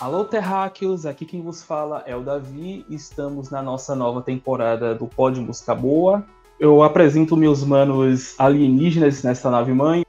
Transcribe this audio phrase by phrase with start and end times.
[0.00, 1.04] Alô, terráqueos!
[1.04, 2.86] Aqui quem vos fala é o Davi.
[2.88, 6.24] Estamos na nossa nova temporada do Pod Música Boa.
[6.58, 10.06] Eu apresento meus manos alienígenas nessa nave mãe,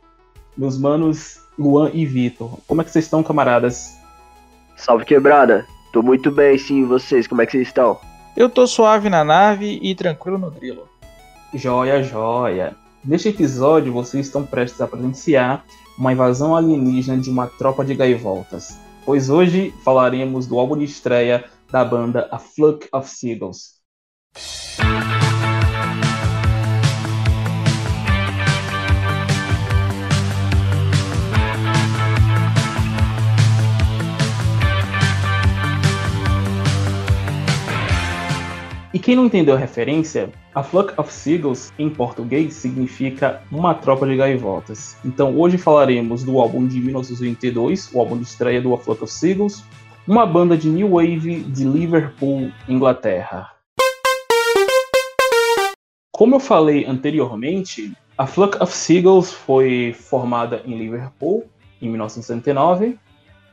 [0.55, 2.57] meus manos Luan e Vitor.
[2.65, 3.97] Como é que vocês estão, camaradas?
[4.77, 5.67] Salve quebrada!
[5.91, 7.27] Tô muito bem, sim, e vocês?
[7.27, 7.99] Como é que vocês estão?
[8.37, 10.87] Eu tô suave na nave e tranquilo no grilo.
[11.53, 12.77] Joia, joia!
[13.03, 15.65] Neste episódio, vocês estão prestes a presenciar
[15.97, 21.49] uma invasão alienígena de uma tropa de gaivotas pois hoje falaremos do álbum de estreia
[21.71, 23.81] da banda A Flock of Seagulls.
[39.01, 44.15] Quem não entendeu a referência, a Flock of Seagulls em português significa uma tropa de
[44.15, 44.95] gaivotas.
[45.03, 49.11] Então hoje falaremos do álbum de 1982, o álbum de estreia do A Flock of
[49.11, 49.63] Seagulls,
[50.07, 53.49] uma banda de new wave de Liverpool, Inglaterra.
[56.11, 61.45] Como eu falei anteriormente, a Flock of Seagulls foi formada em Liverpool
[61.81, 62.99] em 1969.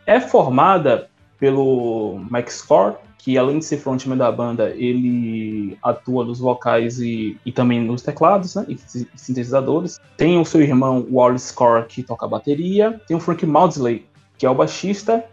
[0.05, 6.38] É formada pelo Mike Score, que além de ser frontman da banda, ele atua nos
[6.38, 8.78] vocais e, e também nos teclados, né, e
[9.16, 10.00] sintetizadores.
[10.16, 13.00] Tem o seu irmão Wallace Score, que toca a bateria.
[13.06, 14.06] Tem o Frank Maudsley,
[14.39, 15.24] que é o baixista.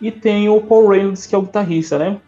[0.00, 2.18] E tem o Paul Reynolds, que é o guitarrista, né?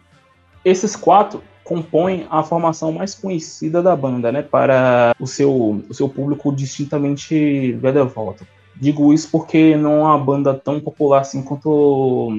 [0.65, 4.41] Esses quatro compõem a formação mais conhecida da banda, né?
[4.41, 7.73] Para o seu, o seu público distintamente
[8.13, 8.45] volta.
[8.75, 12.33] Digo isso porque não é uma banda tão popular assim quanto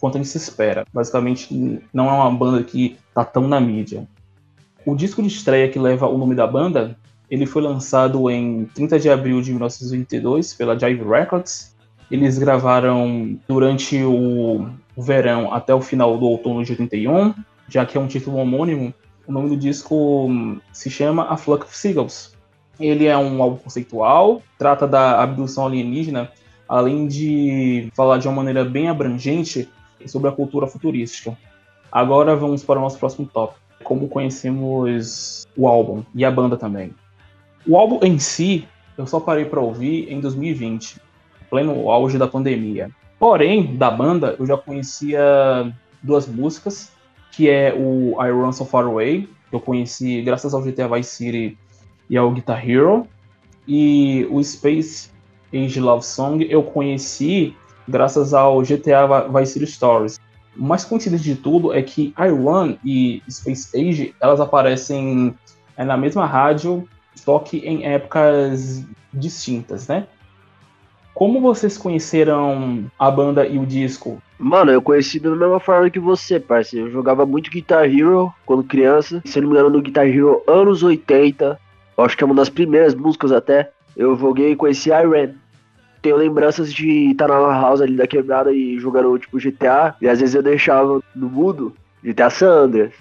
[0.00, 0.84] quanto gente se espera.
[0.92, 4.08] Basicamente, não é uma banda que tá tão na mídia.
[4.84, 6.96] O disco de estreia que leva o nome da banda,
[7.30, 11.76] ele foi lançado em 30 de abril de 1982 pela Jive Records.
[12.10, 17.34] Eles gravaram durante o verão até o final do outono de 81,
[17.68, 18.92] já que é um título homônimo.
[19.28, 20.28] O nome do disco
[20.72, 22.32] se chama A Flock of Seagulls.
[22.80, 26.30] Ele é um álbum conceitual, trata da abdução alienígena,
[26.66, 29.68] além de falar de uma maneira bem abrangente
[30.06, 31.36] sobre a cultura futurística.
[31.90, 36.94] Agora vamos para o nosso próximo tópico, como conhecemos o álbum e a banda também.
[37.66, 38.66] O álbum em si,
[38.96, 41.00] eu só parei para ouvir em 2020,
[41.48, 42.90] pleno auge da pandemia.
[43.18, 45.20] Porém, da banda, eu já conhecia
[46.02, 46.92] duas músicas,
[47.32, 51.16] que é o I Run So Far Away, que eu conheci graças ao GTA Vice
[51.16, 51.58] City
[52.08, 53.06] e ao Guitar Hero,
[53.66, 55.10] e o Space
[55.52, 57.54] Age Love Song eu conheci
[57.90, 60.20] graças ao GTA Vice City Stories.
[60.56, 65.34] O mais coincidente de tudo é que iRun e Space Age elas aparecem
[65.76, 70.06] é, na mesma rádio, só que em épocas distintas, né?
[71.14, 74.22] Como vocês conheceram a banda e o disco?
[74.38, 76.86] Mano, eu conheci da mesma forma que você, parceiro.
[76.86, 79.20] Eu jogava muito Guitar Hero quando criança.
[79.26, 81.60] Se não me engano, no Guitar Hero anos 80.
[81.98, 83.70] Eu acho que é uma das primeiras músicas até.
[83.94, 85.34] Eu joguei e conheci Iron
[86.02, 89.94] tenho lembranças de estar na house ali da quebrada e jogando tipo GTA.
[90.00, 92.94] E às vezes eu deixava no mudo GTA Sanders.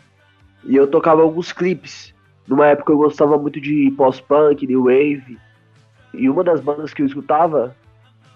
[0.66, 2.14] E eu tocava alguns clipes.
[2.48, 5.38] Numa época eu gostava muito de post-punk, new wave.
[6.14, 7.76] E uma das bandas que eu escutava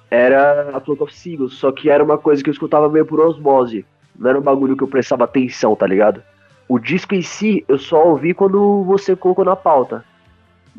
[0.09, 1.55] era a Flock of Seagulls.
[1.55, 3.85] Só que era uma coisa que eu escutava meio por osmose.
[4.17, 6.21] Não era um bagulho que eu prestava atenção, tá ligado?
[6.69, 10.05] O disco em si eu só ouvi quando você colocou na pauta.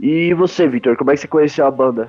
[0.00, 2.08] E você, Victor, como é que você conheceu a banda?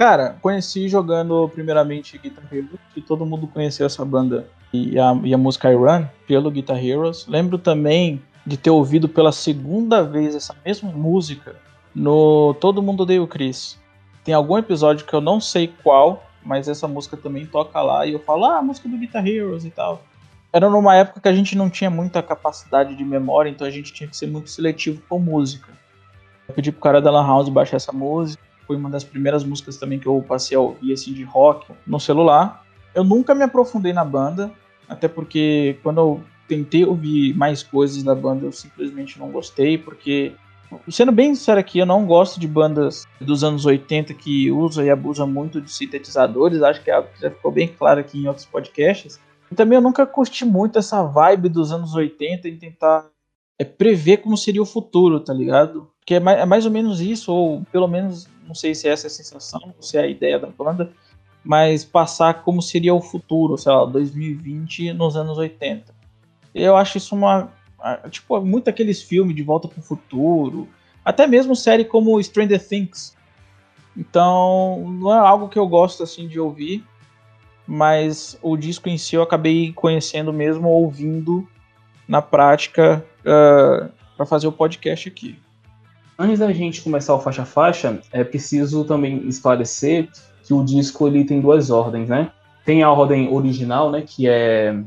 [0.00, 5.34] Cara, conheci jogando primeiramente Guitar Hero, que todo mundo conheceu essa banda e a, e
[5.34, 7.26] a música I Run pelo Guitar Heroes.
[7.26, 11.54] Lembro também de ter ouvido pela segunda vez essa mesma música
[11.94, 13.78] no Todo Mundo Odeia o Chris.
[14.24, 18.14] Tem algum episódio que eu não sei qual, mas essa música também toca lá e
[18.14, 20.02] eu falo, ah, a música do Guitar Heroes e tal.
[20.50, 23.92] Era numa época que a gente não tinha muita capacidade de memória, então a gente
[23.92, 25.68] tinha que ser muito seletivo com música.
[26.48, 29.76] Eu pedi pro cara da Lan House baixar essa música foi uma das primeiras músicas
[29.76, 32.64] também que eu passei a ouvir assim, de rock no celular.
[32.94, 34.52] Eu nunca me aprofundei na banda,
[34.88, 40.34] até porque quando eu tentei ouvir mais coisas da banda, eu simplesmente não gostei, porque
[40.88, 44.90] sendo bem sincero aqui, eu não gosto de bandas dos anos 80 que usa e
[44.90, 48.46] abusa muito de sintetizadores, acho que é que já ficou bem claro aqui em outros
[48.46, 49.18] podcasts.
[49.50, 53.04] E também eu nunca curti muito essa vibe dos anos 80 em tentar
[53.60, 55.86] é, prever como seria o futuro, tá ligado?
[56.06, 58.92] Que é mais, é mais ou menos isso, ou pelo menos não sei se é
[58.92, 60.90] essa é a sensação, se é a ideia da banda,
[61.44, 65.94] mas passar como seria o futuro, sei lá, 2020 nos anos 80.
[66.54, 67.52] Eu acho isso uma.
[68.10, 70.66] Tipo, muito aqueles filmes de volta para o futuro,
[71.04, 73.14] até mesmo série como Stranger Things.
[73.94, 76.82] Então, não é algo que eu gosto assim de ouvir,
[77.66, 81.46] mas o disco em si eu acabei conhecendo mesmo ouvindo
[82.08, 85.38] na prática ah, para fazer o podcast aqui.
[86.18, 90.08] Antes da gente começar o faixa faixa, é preciso também esclarecer
[90.44, 92.30] que o disco ele tem duas ordens, né?
[92.64, 94.78] Tem a ordem original, né, que é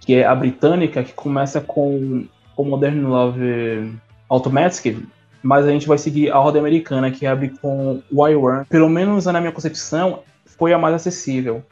[0.00, 2.26] que é a britânica, que começa com
[2.56, 3.92] o Modern Love
[4.28, 4.98] Automatic,
[5.42, 8.64] mas a gente vai seguir a ordem americana, que abre com Why Run.
[8.64, 11.62] Pelo menos na minha concepção, foi a mais acessível.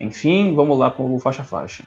[0.00, 1.84] Enfim, vamos lá com o faixa faixa.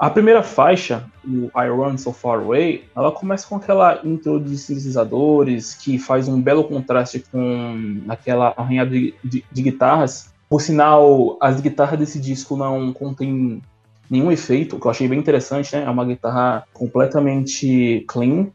[0.00, 4.56] A primeira faixa, o I Run So Far Away, ela começa com aquela intro de
[4.56, 10.32] sintetizadores que faz um belo contraste com aquela arranhada de, de, de guitarras.
[10.48, 13.60] Por sinal, as guitarras desse disco não contêm
[14.08, 15.84] nenhum efeito, o que eu achei bem interessante, né?
[15.84, 18.46] É uma guitarra completamente clean,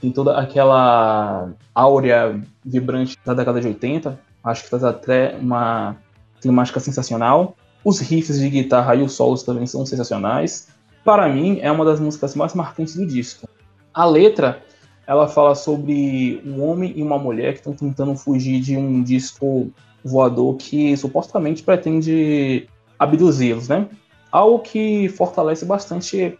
[0.00, 4.18] tem toda aquela áurea vibrante da década de 80.
[4.42, 5.94] Acho que traz até uma
[6.40, 7.54] climática sensacional.
[7.84, 10.74] Os riffs de guitarra e os solos também são sensacionais
[11.06, 13.48] para mim, é uma das músicas mais marcantes do disco.
[13.94, 14.60] A letra,
[15.06, 19.70] ela fala sobre um homem e uma mulher que estão tentando fugir de um disco
[20.04, 22.68] voador que supostamente pretende
[22.98, 23.88] abduzi-los, né?
[24.32, 26.36] Algo que fortalece bastante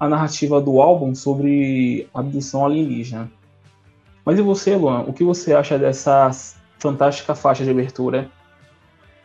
[0.00, 3.30] a narrativa do álbum sobre abdução alienígena.
[4.24, 5.02] Mas e você, Luan?
[5.02, 6.28] O que você acha dessa
[6.80, 8.28] fantástica faixa de abertura?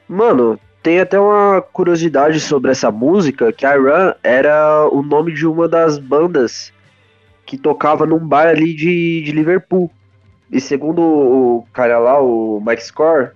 [0.07, 5.47] Mano, tem até uma curiosidade sobre essa música, que a Run era o nome de
[5.47, 6.73] uma das bandas
[7.45, 9.89] que tocava num bar ali de, de Liverpool.
[10.51, 13.31] E segundo o cara lá, o Mike Score,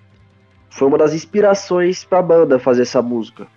[0.69, 3.47] foi uma das inspirações pra banda fazer essa música.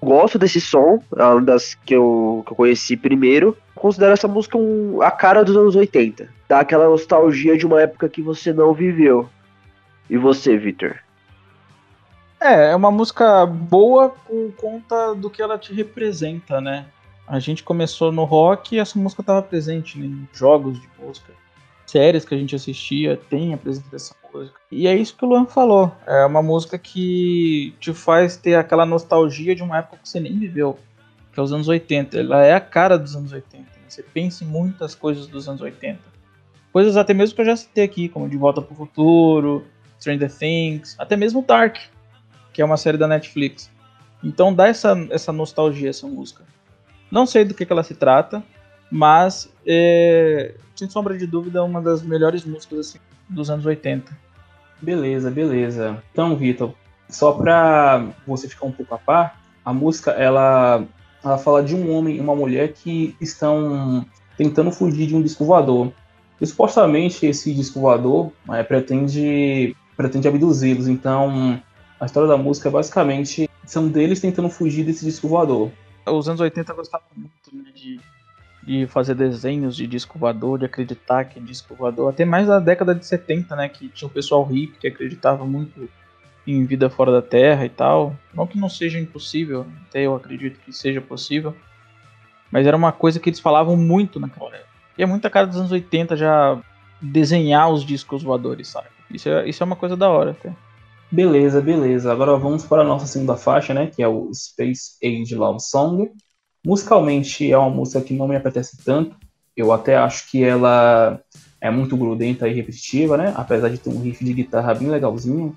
[0.00, 3.56] Gosto desse som, é uma das que eu, que eu conheci primeiro.
[3.74, 6.28] Considero essa música um, a cara dos anos 80.
[6.46, 9.28] Dá aquela nostalgia de uma época que você não viveu.
[10.08, 10.96] E você, Victor?
[12.40, 16.86] É, é uma música boa por conta do que ela te representa, né?
[17.26, 21.32] A gente começou no rock e essa música estava presente né, em jogos de música,
[21.84, 24.58] séries que a gente assistia, tem a presença dessa música.
[24.70, 25.92] E é isso que o Luan falou.
[26.06, 30.38] É uma música que te faz ter aquela nostalgia de uma época que você nem
[30.38, 30.78] viveu,
[31.32, 32.18] que é os anos 80.
[32.18, 33.62] Ela é a cara dos anos 80.
[33.62, 33.66] Né?
[33.88, 35.98] Você pensa em muitas coisas dos anos 80.
[36.72, 39.66] Coisas até mesmo que eu já citei aqui, como De Volta para o Futuro,
[40.00, 41.76] Stranger Things, até mesmo Dark
[42.58, 43.70] que é uma série da Netflix.
[44.20, 46.42] Então dá essa, essa nostalgia essa música.
[47.08, 48.42] Não sei do que, que ela se trata,
[48.90, 54.10] mas é, sem sombra de dúvida é uma das melhores músicas assim, dos anos 80.
[54.82, 56.02] Beleza, beleza.
[56.10, 56.74] Então, Vitor,
[57.08, 60.84] só pra você ficar um pouco a par, a música ela,
[61.22, 64.04] ela fala de um homem e uma mulher que estão
[64.36, 65.92] tentando fugir de um disco voador.
[66.40, 70.88] E supostamente esse disco voador é, pretende, pretende abduzi-los.
[70.88, 71.62] Então
[72.00, 75.70] a história da música é basicamente são deles tentando fugir desse disco voador.
[76.06, 78.00] Os anos 80 gostavam muito né, de,
[78.62, 82.10] de fazer desenhos de disco voador, de acreditar que é disco voador.
[82.10, 83.68] Até mais da década de 70, né?
[83.68, 85.88] Que tinha o pessoal hippie que acreditava muito
[86.46, 88.16] em vida fora da Terra e tal.
[88.32, 91.54] Não que não seja impossível, até eu acredito que seja possível.
[92.50, 94.68] Mas era uma coisa que eles falavam muito naquela época.
[94.96, 96.58] E é muita cara dos anos 80 já
[97.02, 98.88] desenhar os discos voadores, sabe?
[99.10, 100.54] Isso é, isso é uma coisa da hora até.
[101.10, 102.12] Beleza, beleza.
[102.12, 103.86] Agora vamos para a nossa segunda faixa, né?
[103.86, 106.10] Que é o Space Age Love Song.
[106.64, 109.16] Musicalmente é uma música que não me apetece tanto.
[109.56, 111.18] Eu até acho que ela
[111.60, 113.32] é muito grudenta e repetitiva, né?
[113.34, 115.56] Apesar de ter um riff de guitarra bem legalzinho.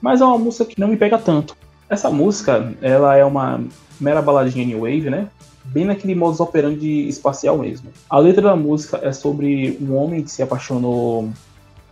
[0.00, 1.56] Mas é uma música que não me pega tanto.
[1.88, 3.64] Essa música, ela é uma
[4.00, 5.28] mera baladinha new wave, né?
[5.66, 7.90] Bem naquele modus operandi espacial mesmo.
[8.10, 11.30] A letra da música é sobre um homem que se apaixonou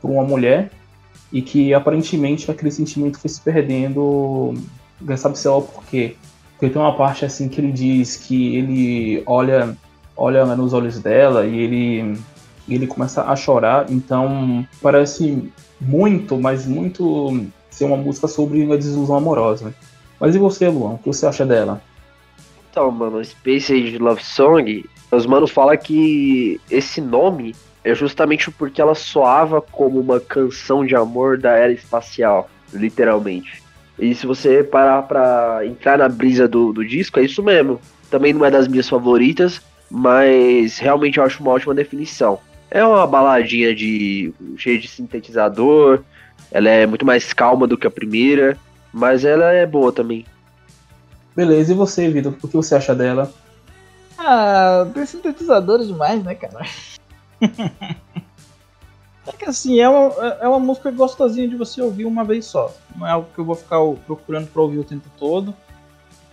[0.01, 0.71] por uma mulher
[1.33, 4.55] e que aparentemente aquele sentimento foi se perdendo,
[5.17, 6.17] sabe-se lá por quê.
[6.53, 9.77] Porque tem uma parte assim que ele diz que ele olha,
[10.17, 12.19] olha nos olhos dela e ele,
[12.69, 19.17] ele começa a chorar, então parece muito, mas muito ser uma música sobre uma desilusão
[19.17, 19.75] amorosa.
[20.19, 20.95] Mas e você, Luan?
[20.95, 21.83] O que você acha dela?
[22.71, 27.55] Então, mano, Space Age Love Song, os manos falam que esse nome
[27.87, 33.63] é justamente porque ela soava como uma canção de amor da era espacial, literalmente.
[33.97, 37.81] E se você parar pra entrar na brisa do, do disco, é isso mesmo.
[38.11, 42.41] Também não é das minhas favoritas, mas realmente eu acho uma ótima definição.
[42.69, 46.03] É uma baladinha de cheia de sintetizador,
[46.51, 48.59] ela é muito mais calma do que a primeira,
[48.93, 50.27] mas ela é boa também.
[51.37, 52.35] Beleza, e você, Vitor?
[52.43, 53.33] O que você acha dela?
[54.19, 56.67] Ah, tem sintetizadores demais, né, cara?
[59.27, 62.73] É que assim, é uma, é uma música gostosinha de você ouvir uma vez só.
[62.95, 65.55] Não é algo que eu vou ficar procurando pra ouvir o tempo todo.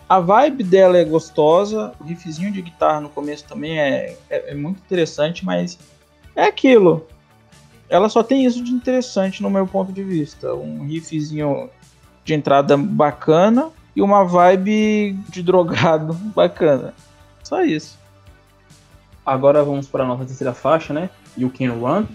[0.08, 4.56] A vibe dela é gostosa, o riffzinho de guitarra no começo também é, é, é
[4.56, 5.80] muito interessante, mas
[6.36, 7.08] é aquilo.
[7.90, 10.54] Ela só tem isso de interessante no meu ponto de vista.
[10.54, 11.70] Um riffzinho
[12.24, 16.94] de entrada bacana e uma vibe de drogado bacana.
[17.44, 17.98] Só isso.
[19.26, 21.10] Agora vamos para a nossa terceira faixa, né?
[21.38, 22.06] You Can Run.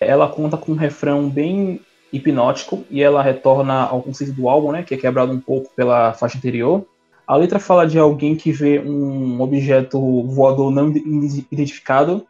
[0.00, 1.80] Ela conta com um refrão bem
[2.12, 4.82] hipnótico e ela retorna ao conceito do álbum, né?
[4.82, 6.84] Que é quebrado um pouco pela faixa anterior.
[7.26, 12.26] A letra fala de alguém que vê um objeto voador não identificado.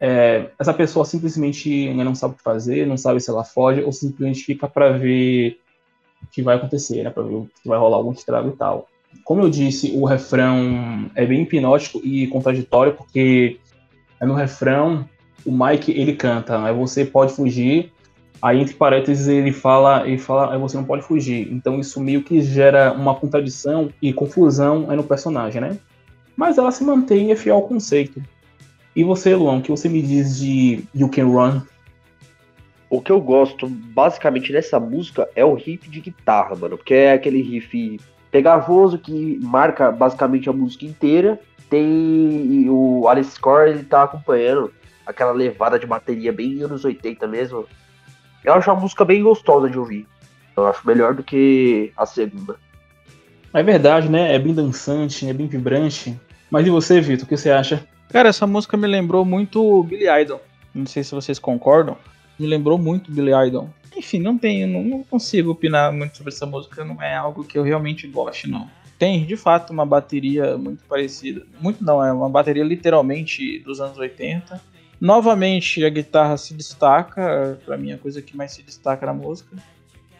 [0.00, 3.82] É, essa pessoa simplesmente ainda não sabe o que fazer, não sabe se ela foge
[3.82, 5.60] ou simplesmente fica para ver
[6.22, 7.10] o que vai acontecer, né?
[7.10, 8.88] Para ver se vai rolar algum estrago e tal.
[9.24, 13.58] Como eu disse, o refrão é bem hipnótico e contraditório, porque
[14.20, 15.08] no refrão
[15.44, 17.92] o Mike ele canta, mas você pode fugir.
[18.40, 21.52] Aí entre parênteses ele fala, ele fala, você não pode fugir.
[21.52, 25.78] Então isso meio que gera uma contradição e confusão aí no personagem, né?
[26.36, 28.20] Mas ela se mantém e é fiel ao conceito.
[28.94, 31.60] E você, Luan, o que você me diz de You Can Run?
[32.90, 36.76] O que eu gosto basicamente nessa música é o riff de guitarra, mano.
[36.76, 37.98] Porque é aquele riff
[38.32, 41.38] pegajoso que marca basicamente a música inteira.
[41.70, 44.72] Tem o Alice Core, ele tá acompanhando
[45.06, 47.66] aquela levada de bateria bem anos 80 mesmo.
[48.42, 50.06] Eu acho a música bem gostosa de ouvir.
[50.56, 52.56] Eu acho melhor do que a segunda.
[53.54, 54.34] É verdade, né?
[54.34, 56.18] É bem dançante, é bem vibrante.
[56.50, 57.86] Mas e você, Vitor, o que você acha?
[58.08, 60.40] Cara, essa música me lembrou muito Billy Idol.
[60.74, 61.96] Não sei se vocês concordam.
[62.38, 63.70] Me lembrou muito Billy Idol.
[64.02, 66.84] Enfim, não tenho, não, não consigo opinar muito sobre essa música.
[66.84, 68.68] Não é algo que eu realmente goste, não.
[68.98, 71.44] Tem, de fato, uma bateria muito parecida.
[71.60, 77.76] Muito não, é uma bateria literalmente dos anos 80 Novamente, a guitarra se destaca, para
[77.76, 79.56] mim é a coisa que mais se destaca na música.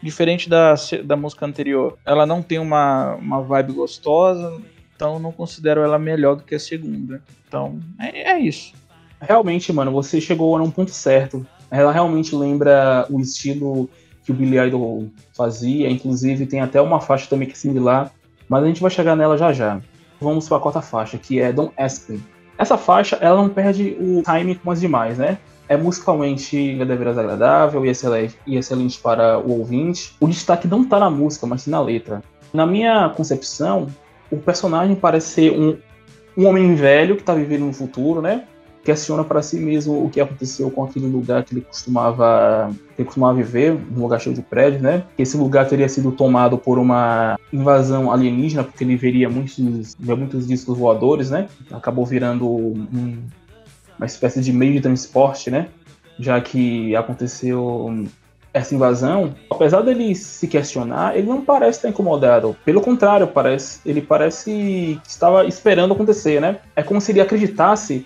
[0.01, 0.75] Diferente da,
[1.05, 4.61] da música anterior, ela não tem uma, uma vibe gostosa,
[4.93, 7.23] então não considero ela melhor do que a segunda.
[7.47, 8.73] Então, é, é isso.
[9.21, 11.47] Realmente, mano, você chegou num ponto certo.
[11.73, 13.89] Ela realmente lembra o estilo
[14.23, 18.11] que o Billy Idol fazia, inclusive tem até uma faixa também que é similar,
[18.47, 19.81] mas a gente vai chegar nela já já.
[20.21, 22.21] Vamos para a quarta faixa, que é Don't Ask Me.
[22.59, 25.39] Essa faixa, ela não perde o time com as demais, né?
[25.67, 30.15] É musicalmente deveras agradável e excelente, e excelente para o ouvinte.
[30.19, 32.21] O destaque não está na música, mas sim na letra.
[32.53, 33.87] Na minha concepção,
[34.29, 35.75] o personagem parece ser um,
[36.37, 38.43] um homem velho que está vivendo no futuro, né?
[38.83, 43.05] Questiona para si mesmo o que aconteceu com aquele lugar que ele costumava, que ele
[43.05, 45.03] costumava viver, um lugar cheio de prédios, né?
[45.17, 50.77] Esse lugar teria sido tomado por uma invasão alienígena, porque ele veria muitos, muitos discos
[50.77, 51.47] voadores, né?
[51.71, 53.23] Acabou virando um,
[53.97, 55.69] uma espécie de meio de transporte, né?
[56.19, 58.05] Já que aconteceu
[58.53, 62.55] essa invasão, apesar dele se questionar, ele não parece estar incomodado.
[62.63, 66.59] Pelo contrário, parece, ele parece que estava esperando acontecer, né?
[66.75, 68.05] É como se ele acreditasse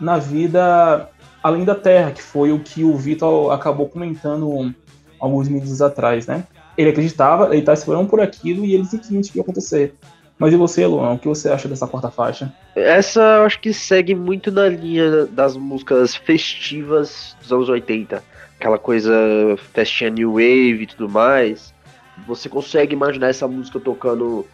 [0.00, 1.08] na vida
[1.42, 4.74] além da Terra, que foi o que o Vitor acabou comentando
[5.20, 6.44] alguns minutos atrás, né?
[6.76, 9.94] Ele acreditava, ele estava esperando por aquilo e ele simplesmente ia acontecer.
[10.38, 12.52] Mas e você, Luan, o que você acha dessa quarta faixa?
[12.74, 18.22] Essa eu acho que segue muito na linha das músicas festivas dos anos 80.
[18.58, 19.12] Aquela coisa
[19.72, 21.72] festinha New Wave e tudo mais.
[22.26, 24.44] Você consegue imaginar essa música tocando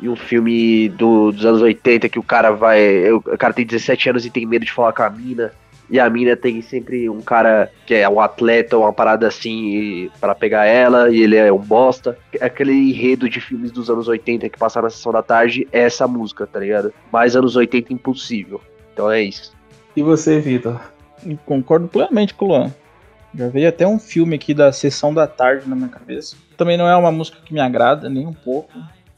[0.00, 3.10] e um filme do, dos anos 80 que o cara vai.
[3.10, 5.52] O cara tem 17 anos e tem medo de falar com a mina.
[5.90, 10.08] E a mina tem sempre um cara que é um atleta ou uma parada assim
[10.20, 12.16] para pegar ela, e ele é um bosta.
[12.40, 16.06] Aquele enredo de filmes dos anos 80 que passaram na sessão da tarde é essa
[16.06, 16.94] música, tá ligado?
[17.12, 18.60] Mais anos 80 impossível.
[18.92, 19.52] Então é isso.
[19.96, 20.80] E você, Vitor?
[21.44, 22.72] Concordo plenamente com o Luan.
[23.34, 26.36] Já veio até um filme aqui da sessão da tarde na minha cabeça.
[26.56, 28.72] Também não é uma música que me agrada nem um pouco.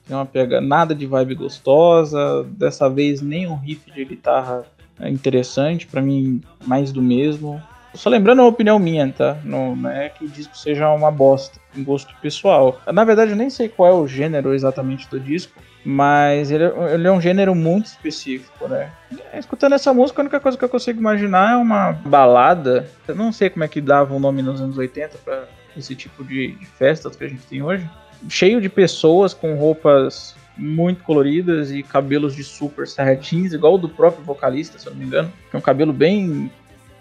[0.06, 2.44] Tem uma pega nada de vibe gostosa.
[2.50, 4.64] Dessa vez nem um riff de guitarra
[5.00, 7.62] é interessante, para mim mais do mesmo.
[7.94, 9.36] Só lembrando a opinião minha, tá?
[9.44, 12.80] Não, não, é que o disco seja uma bosta, um gosto pessoal.
[12.90, 17.06] Na verdade, eu nem sei qual é o gênero exatamente do disco, mas ele, ele
[17.06, 18.90] é um gênero muito específico, né?
[19.34, 22.88] Escutando essa música, a única coisa que eu consigo imaginar é uma balada.
[23.06, 25.44] Eu não sei como é que dava o nome nos anos 80 para
[25.76, 27.86] esse tipo de, de festas que a gente tem hoje
[28.28, 33.88] cheio de pessoas com roupas muito coloridas e cabelos de super certinhos, igual o do
[33.88, 35.32] próprio vocalista, se eu não me engano.
[35.50, 36.50] Que é um cabelo bem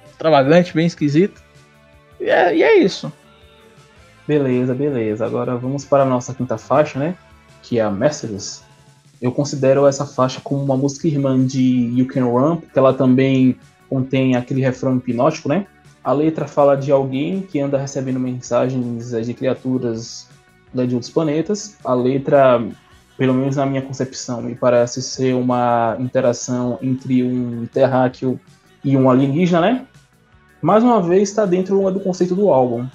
[0.10, 1.42] extravagante, bem esquisito.
[2.20, 3.12] E é, e é isso.
[4.28, 5.26] Beleza, beleza.
[5.26, 7.16] Agora vamos para a nossa quinta faixa, né?
[7.62, 8.64] Que é a Mercedes.
[9.22, 13.58] Eu considero essa faixa como uma música irmã de You Can Run, porque ela também
[13.90, 15.68] contém aquele refrão hipnótico, né?
[16.04, 20.28] A letra fala de alguém que anda recebendo mensagens de criaturas
[20.74, 21.78] né, de outros planetas.
[21.84, 22.62] A letra
[23.22, 28.40] pelo menos na minha concepção, me parece ser uma interação entre um terráqueo
[28.84, 29.86] e um alienígena, né?
[30.60, 32.88] Mais uma vez está dentro do conceito do álbum.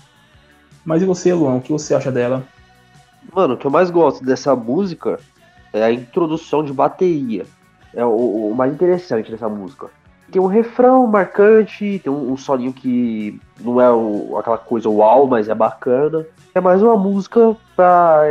[0.85, 2.45] Mas e você, Luan, o que você acha dela?
[3.33, 5.21] Mano, o que eu mais gosto dessa música
[5.73, 7.47] é a introdução de bateria.
[7.95, 9.91] É o, o mais interessante dessa música.
[10.31, 15.27] Tem um refrão marcante, tem um, um solinho que não é o, aquela coisa uau,
[15.27, 16.27] mas é bacana.
[16.55, 18.23] É mais uma música pra,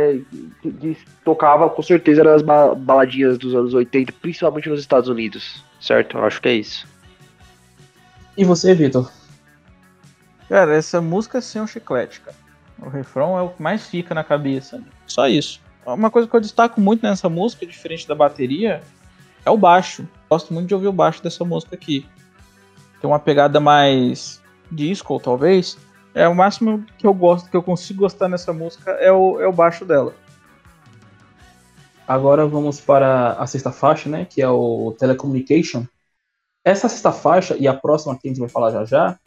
[0.60, 6.18] que, que tocava com certeza nas baladinhas dos anos 80, principalmente nos Estados Unidos, certo?
[6.18, 6.86] Eu acho que é isso.
[8.36, 9.10] E você, Vitor?
[10.48, 12.36] Cara, essa música é sem um chiclete, cara.
[12.78, 14.82] O refrão é o que mais fica na cabeça.
[15.06, 15.60] Só isso.
[15.86, 18.82] Uma coisa que eu destaco muito nessa música, diferente da bateria,
[19.46, 20.06] é o baixo.
[20.28, 22.04] Gosto muito de ouvir o baixo dessa música aqui.
[23.00, 25.78] Tem uma pegada mais disco, talvez.
[26.12, 29.46] É o máximo que eu gosto, que eu consigo gostar nessa música é o, é
[29.46, 30.14] o baixo dela.
[32.08, 34.24] Agora vamos para a sexta faixa, né?
[34.24, 35.84] Que é o Telecommunication.
[36.64, 39.18] Essa sexta faixa e a próxima que a gente vai falar já já,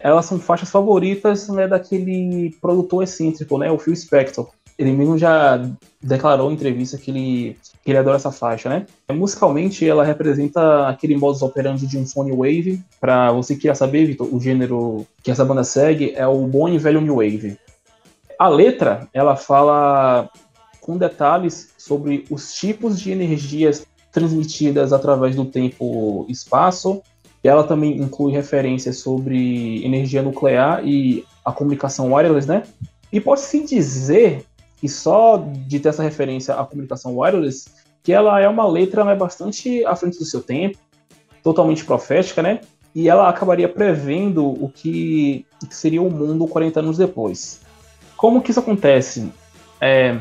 [0.00, 3.70] elas são faixas favoritas né, daquele produtor excêntrico, né?
[3.70, 5.60] O Phil Spector ele mesmo já
[6.00, 8.86] declarou em entrevista que ele, que ele adora essa faixa, né?
[9.10, 12.80] Musicalmente, ela representa aquele modus operandi de um phone wave.
[13.00, 16.68] Para você que quer saber, Vitor, o gênero que essa banda segue é o bom
[16.68, 17.58] e velho new wave.
[18.38, 20.30] A letra, ela fala
[20.80, 27.02] com detalhes sobre os tipos de energias transmitidas através do tempo e espaço.
[27.42, 32.62] Ela também inclui referências sobre energia nuclear e a comunicação wireless, né?
[33.12, 34.44] E pode-se dizer
[34.82, 37.70] e só de ter essa referência à comunicação wireless,
[38.02, 40.78] que ela é uma letra né, bastante à frente do seu tempo,
[41.42, 42.60] totalmente profética, né?
[42.94, 47.60] E ela acabaria prevendo o que, seria o mundo 40 anos depois.
[48.16, 49.32] Como que isso acontece?
[49.80, 50.18] É,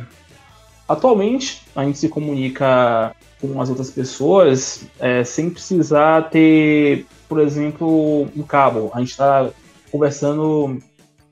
[0.88, 8.27] atualmente, a gente se comunica com as outras pessoas é, sem precisar ter, por exemplo,
[8.36, 8.91] um cabo.
[8.93, 9.49] A gente está
[9.91, 10.79] conversando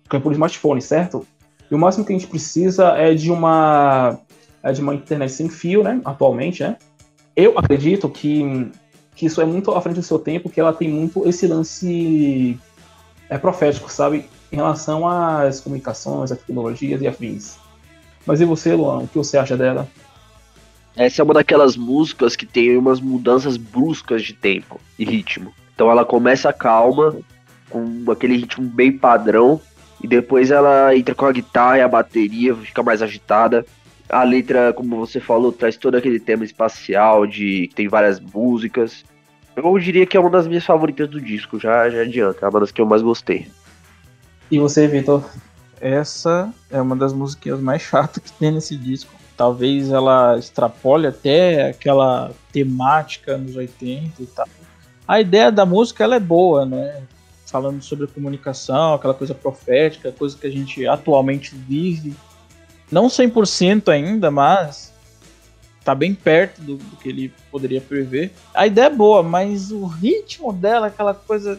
[0.10, 1.28] por smartphone, certo?
[1.76, 4.18] O máximo que a gente precisa é de uma,
[4.64, 6.00] é de uma internet sem fio, né?
[6.06, 6.78] Atualmente, né?
[7.36, 8.72] Eu acredito que,
[9.14, 12.58] que isso é muito à frente do seu tempo, que ela tem muito esse lance
[13.30, 14.26] é, profético, sabe?
[14.54, 17.58] Em relação às comunicações, às tecnologias e afins.
[18.26, 19.00] Mas e você, Luan?
[19.00, 19.86] O que você acha dela?
[20.96, 25.54] Essa é uma daquelas músicas que tem umas mudanças bruscas de tempo e ritmo.
[25.74, 27.14] Então ela começa calma,
[27.70, 29.60] com aquele ritmo bem padrão,
[30.04, 33.66] e depois ela entra com a guitarra e a bateria, fica mais agitada.
[34.10, 39.04] A letra, como você falou, traz todo aquele tema espacial de que tem várias músicas.
[39.56, 42.60] Eu diria que é uma das minhas favoritas do disco, já, já adianta, é uma
[42.60, 43.48] das que eu mais gostei.
[44.52, 45.24] E você, Vitor?
[45.82, 49.12] Essa é uma das musiquinhas mais chatas que tem nesse disco.
[49.36, 54.48] Talvez ela extrapole até aquela temática nos 80 e tal.
[55.08, 57.04] A ideia da música ela é boa, né?
[57.56, 62.14] Falando sobre comunicação, aquela coisa profética, coisa que a gente atualmente vive.
[62.92, 64.94] Não 100% ainda, mas
[65.86, 68.34] tá bem perto do, do, que ele poderia prever.
[68.54, 71.58] A ideia é boa, mas o ritmo dela, aquela coisa.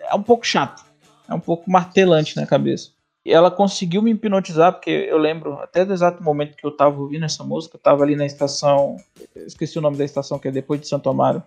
[0.00, 0.82] É um pouco chato.
[1.28, 2.92] É um pouco martelante na cabeça.
[3.26, 6.98] E ela conseguiu me hipnotizar, porque eu lembro até do exato momento que eu tava
[6.98, 8.96] ouvindo essa música, eu tava ali na estação.
[9.36, 11.42] Esqueci o nome da estação, que é depois de Santo Amaro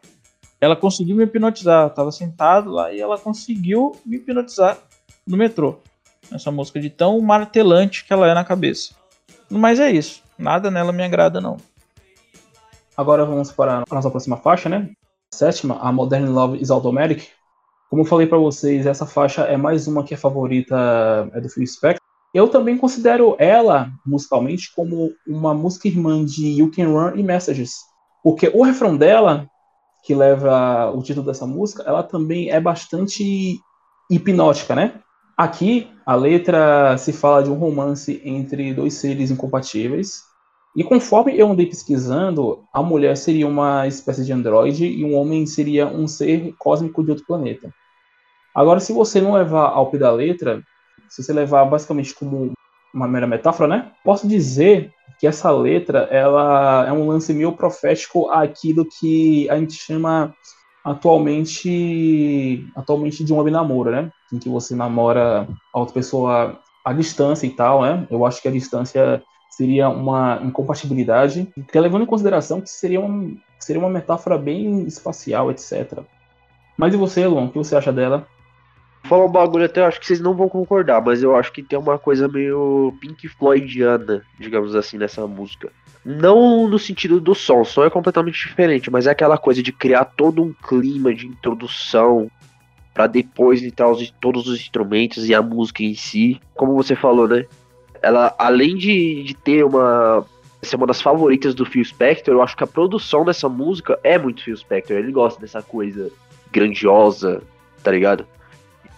[0.62, 1.88] ela conseguiu me hipnotizar.
[1.88, 4.78] Eu tava sentado lá e ela conseguiu me hipnotizar
[5.28, 5.80] no metrô.
[6.32, 8.94] Essa música de tão martelante que ela é na cabeça.
[9.50, 10.24] Mas é isso.
[10.38, 11.58] Nada nela me agrada, não.
[12.96, 14.92] Agora vamos para a nossa próxima faixa, né?
[15.34, 17.28] Sétima, a Modern Love is Automatic.
[17.90, 21.50] Como eu falei para vocês, essa faixa é mais uma que é favorita é do
[21.50, 22.00] Phil Spector.
[22.34, 27.74] Eu também considero ela, musicalmente, como uma música irmã de You Can Run e Messages.
[28.24, 29.50] Porque o refrão dela
[30.04, 33.60] que leva o título dessa música, ela também é bastante
[34.10, 35.00] hipnótica, né?
[35.38, 40.24] Aqui, a letra se fala de um romance entre dois seres incompatíveis.
[40.76, 45.46] E conforme eu andei pesquisando, a mulher seria uma espécie de androide e o homem
[45.46, 47.74] seria um ser cósmico de outro planeta.
[48.56, 50.62] Agora, se você não levar ao pé da letra,
[51.10, 52.54] se você levar basicamente como
[52.94, 53.92] uma mera metáfora, né?
[54.04, 59.74] Posso dizer que essa letra ela é um lance meio profético àquilo que a gente
[59.74, 60.34] chama
[60.84, 64.12] atualmente atualmente de um web namoro, né?
[64.34, 68.08] Em que você namora a outra pessoa à distância e tal, né?
[68.10, 73.38] Eu acho que a distância seria uma incompatibilidade, que levando em consideração que seria, um,
[73.60, 76.00] seria uma metáfora bem espacial, etc.
[76.78, 78.26] Mas e você, Luan, o que você acha dela?
[79.04, 81.78] Falar um bagulho até, acho que vocês não vão concordar, mas eu acho que tem
[81.78, 85.72] uma coisa meio Pink Floydiana, digamos assim, nessa música.
[86.04, 89.72] Não no sentido do som, o som é completamente diferente, mas é aquela coisa de
[89.72, 92.30] criar todo um clima de introdução
[92.94, 96.42] para depois entrar os, todos os instrumentos e a música em si.
[96.56, 97.46] Como você falou, né?
[98.02, 100.26] Ela, além de, de ter uma
[100.62, 104.18] ser uma das favoritas do Phil Spector, eu acho que a produção dessa música é
[104.18, 104.98] muito Phil Spector.
[104.98, 106.12] Ele gosta dessa coisa
[106.52, 107.42] grandiosa,
[107.84, 108.26] tá ligado?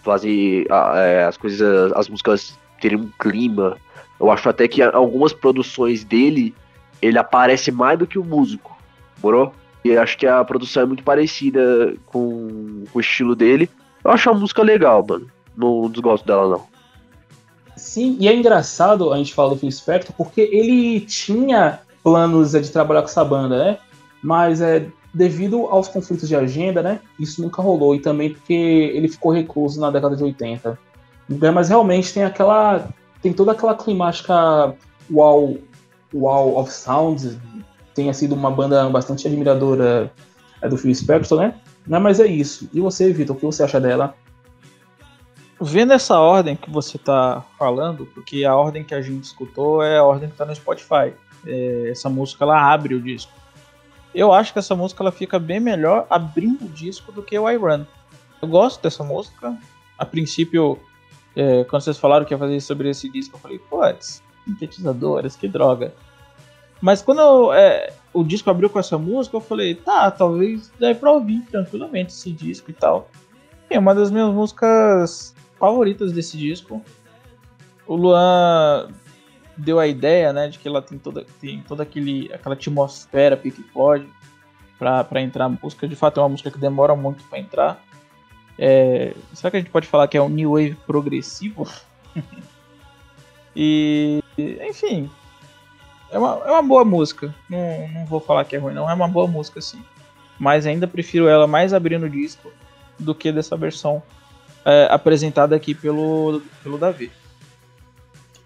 [0.04, 3.76] Fazer é, as coisas, as músicas terem um clima.
[4.20, 6.54] Eu acho até que algumas produções dele,
[7.00, 8.76] ele aparece mais do que o músico,
[9.22, 9.52] morou?
[9.84, 13.68] E acho que a produção é muito parecida com, com o estilo dele.
[14.02, 15.26] Eu acho a música legal, mano.
[15.56, 16.66] Não desgosto dela, não.
[17.76, 22.70] Sim, e é engraçado a gente falar do Phil Spector porque ele tinha planos de
[22.70, 23.78] trabalhar com essa banda, né?
[24.22, 27.00] Mas é, devido aos conflitos de agenda, né?
[27.18, 27.94] Isso nunca rolou.
[27.94, 30.76] E também porque ele ficou recluso na década de 80.
[31.54, 32.88] Mas realmente tem aquela.
[33.22, 34.74] Tem toda aquela climática
[35.10, 35.58] Wall,
[36.12, 37.38] Wall of Sound.
[37.94, 40.12] Tenha sido uma banda bastante admiradora
[40.60, 41.54] é, do Phil Spector, né?
[41.86, 42.68] Mas é isso.
[42.72, 44.14] E você, Vitor, o que você acha dela?
[45.60, 49.98] Vendo essa ordem que você tá falando, porque a ordem que a gente escutou é
[49.98, 51.14] a ordem que tá no Spotify.
[51.46, 53.32] É, essa música ela abre o disco.
[54.14, 57.50] Eu acho que essa música ela fica bem melhor abrindo o disco do que o
[57.50, 57.84] I Run.
[58.40, 59.56] Eu gosto dessa música.
[59.98, 60.78] A princípio,
[61.34, 65.48] é, quando vocês falaram que ia fazer sobre esse disco, eu falei, putz, sintetizadores, que
[65.48, 65.92] droga.
[66.80, 70.94] Mas quando eu, é, o disco abriu com essa música, eu falei, tá, talvez dê
[70.94, 73.08] pra ouvir tranquilamente esse disco e tal.
[73.68, 76.82] É uma das minhas músicas favoritas desse disco.
[77.86, 78.88] O Luan
[79.56, 83.62] deu a ideia, né, de que ela tem toda, tem toda aquele, aquela atmosfera Pink
[83.72, 84.06] Floyd
[84.78, 85.88] para entrar a música.
[85.88, 87.84] De fato, é uma música que demora muito para entrar.
[88.58, 91.68] É, será que a gente pode falar que é um new wave progressivo?
[93.56, 95.10] e, enfim,
[96.10, 97.34] é uma, é uma boa música.
[97.48, 98.88] Não, não vou falar que é ruim, não.
[98.88, 99.82] É uma boa música, sim.
[100.38, 102.52] Mas ainda prefiro ela mais abrindo o disco
[102.98, 104.02] do que dessa versão
[104.64, 107.10] é, apresentada aqui pelo, pelo Davi.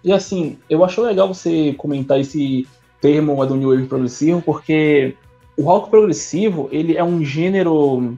[0.03, 2.67] E assim, eu acho legal você comentar esse
[3.01, 5.15] termo do New Wave progressivo, porque
[5.57, 8.17] o rock progressivo, ele é um gênero,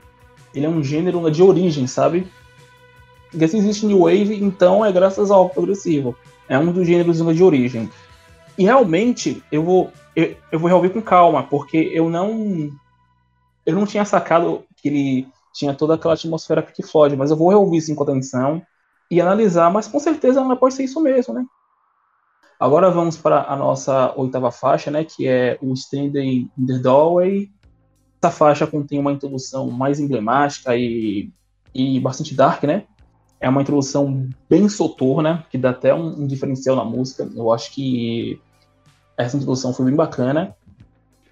[0.53, 2.27] ele é um gênero de origem, sabe?
[3.31, 6.15] Porque se existe New Wave, então é graças ao rock progressivo.
[6.47, 7.89] É um dos gêneros de origem.
[8.57, 12.69] E realmente, eu vou, eu, eu vou reouvir com calma, porque eu não,
[13.65, 17.49] eu não tinha sacado que ele tinha toda aquela atmosfera Pink Floyd, mas eu vou
[17.49, 18.61] reouvir isso com atenção
[19.09, 21.45] e analisar, mas com certeza não pode ser isso mesmo, né?
[22.61, 27.49] Agora vamos para a nossa oitava faixa, né, que é o Standing in the Doorway.
[28.21, 31.31] Essa faixa contém uma introdução mais emblemática e,
[31.73, 32.83] e bastante dark, né?
[33.39, 37.27] É uma introdução bem soturna, que dá até um, um diferencial na música.
[37.35, 38.39] Eu acho que
[39.17, 40.55] essa introdução foi bem bacana.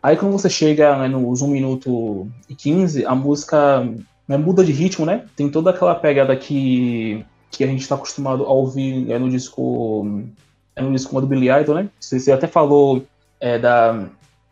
[0.01, 3.87] Aí quando você chega né, nos 1 minuto e 15, a música
[4.27, 5.27] né, muda de ritmo, né?
[5.35, 10.25] Tem toda aquela pegada que, que a gente está acostumado a ouvir é, no disco
[10.75, 11.89] é no disco do Billy Idol, né?
[11.99, 13.05] Você, até falou
[13.39, 14.05] é, da,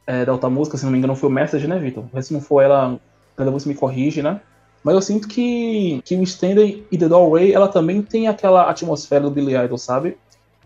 [0.06, 2.06] é, da outra música, se não me engano foi o Message, né, Vitor?
[2.22, 3.00] Se não for ela,
[3.36, 4.42] cada vez me corrige, né?
[4.84, 6.56] Mas eu sinto que, que o Stand
[6.92, 10.18] e The Doorway, ela também tem aquela atmosfera do Billy Idol, sabe?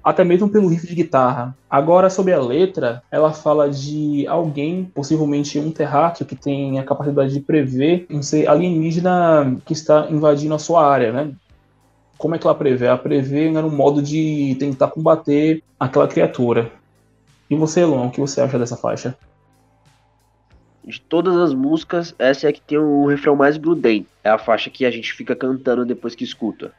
[0.04, 1.56] até mesmo pelo riff de guitarra.
[1.70, 7.34] Agora, sobre a letra, ela fala de alguém, possivelmente um terráqueo, que tem a capacidade
[7.34, 11.32] de prever um ser alienígena que está invadindo a sua área, né?
[12.22, 12.86] Como é que ela prevê?
[12.86, 16.72] Ela prevê né, no modo de tentar combater aquela criatura.
[17.50, 19.18] E você, Luan, o que você acha dessa faixa?
[20.84, 24.08] De todas as músicas, essa é a que tem o refrão mais grudento.
[24.24, 26.72] É a faixa que a gente fica cantando depois que escuta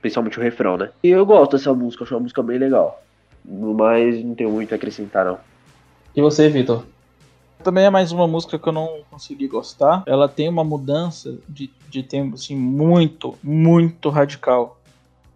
[0.00, 0.90] principalmente o refrão, né?
[1.02, 3.02] E eu gosto dessa música, acho uma música bem legal.
[3.44, 5.38] Mas não tenho muito a acrescentar, não.
[6.14, 6.84] E você, Vitor?
[7.62, 10.02] Também é mais uma música que eu não consegui gostar.
[10.06, 14.78] Ela tem uma mudança de, de tempo, assim, muito, muito radical.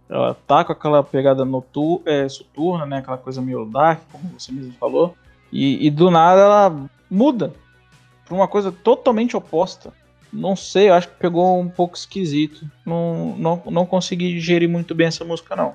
[0.09, 2.97] Ela tá com aquela pegada notu é, soturna, né?
[2.97, 5.15] Aquela coisa meio dark, como você mesmo falou.
[5.51, 7.53] E, e do nada ela muda
[8.25, 9.93] pra uma coisa totalmente oposta
[10.35, 12.69] não sei, acho que pegou um pouco esquisito.
[12.85, 15.73] Não, não, não consegui digerir muito bem essa música, não.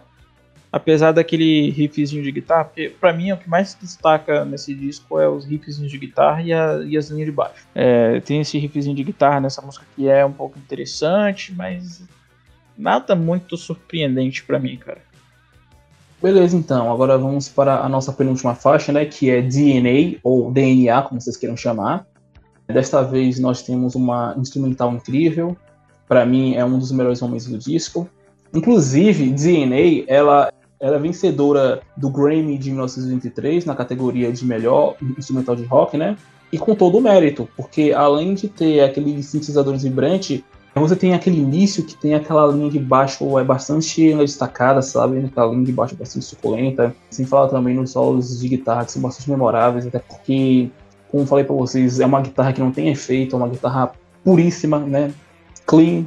[0.72, 5.18] Apesar daquele riffzinho de guitarra, porque pra mim é o que mais destaca nesse disco
[5.18, 7.66] é os riffzinhos de guitarra e, a, e as linhas de baixo.
[7.74, 12.04] É, tem esse riffzinho de guitarra nessa música que é um pouco interessante, mas
[12.78, 14.98] nada muito surpreendente para mim, cara.
[16.22, 16.92] Beleza, então.
[16.92, 19.06] Agora vamos para a nossa penúltima faixa, né?
[19.06, 22.06] Que é DNA, ou DNA, como vocês queiram chamar.
[22.68, 25.56] Desta vez nós temos uma instrumental incrível.
[26.06, 28.08] Para mim é um dos melhores momentos do disco.
[28.52, 35.54] Inclusive, DNA, ela, ela é vencedora do Grammy de 1923 na categoria de melhor instrumental
[35.54, 36.16] de rock, né?
[36.50, 41.38] E com todo o mérito, porque além de ter aquele sintetizador vibrante, você tem aquele
[41.38, 45.18] início que tem aquela linha de baixo é bastante destacada, sabe?
[45.24, 46.94] Aquela linha de baixo bastante suculenta.
[47.10, 50.70] Sem falar também nos solos de guitarra que são bastante memoráveis, até porque,
[51.10, 53.92] como falei para vocês, é uma guitarra que não tem efeito, é uma guitarra
[54.24, 55.12] puríssima, né?
[55.66, 56.04] Clean,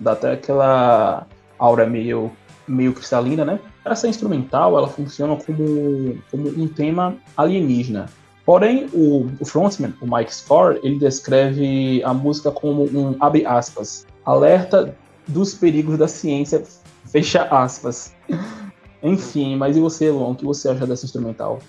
[0.00, 1.26] dá até aquela
[1.58, 2.32] aura meio,
[2.66, 3.60] meio cristalina, né?
[3.86, 8.06] Essa instrumental, ela funciona como, como um tema alienígena.
[8.44, 14.04] Porém, o, o frontman, o Mike Score, ele descreve a música como um, abre aspas,
[14.24, 14.96] alerta
[15.28, 16.62] dos perigos da ciência,
[17.10, 18.12] fecha aspas.
[19.02, 21.60] Enfim, mas e você, Luan, o que você acha dessa instrumental?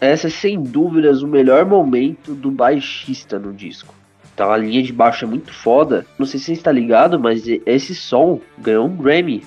[0.00, 3.92] Essa é sem dúvidas o melhor momento do baixista no disco.
[4.32, 6.06] Então a linha de baixo é muito foda.
[6.18, 9.44] Não sei se você está ligado, mas esse som ganhou um Grammy